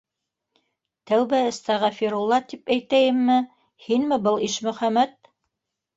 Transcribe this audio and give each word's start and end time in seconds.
-Тәүбә-әстәғәфирулла 1.11 2.41
тип 2.53 2.73
әйтәйемме... 2.77 3.39
һинме 3.89 4.23
был, 4.29 4.45
Ишмөхәмәт? 4.49 5.35